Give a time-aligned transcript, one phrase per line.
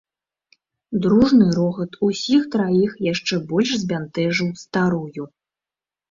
[1.01, 5.23] Дружны рогат усіх траіх яшчэ больш збянтэжыў старую.